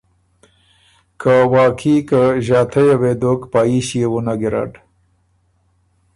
[1.21, 4.71] که واقعي که ݫاتئ یه وې دوک پا يي ݭيې وُنه ګیرډ۔